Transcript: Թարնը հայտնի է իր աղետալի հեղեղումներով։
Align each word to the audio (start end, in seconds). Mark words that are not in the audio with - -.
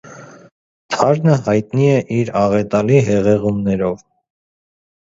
Թարնը 0.95 1.35
հայտնի 1.49 1.91
է 1.99 2.01
իր 2.17 2.33
աղետալի 2.43 3.01
հեղեղումներով։ 3.13 4.05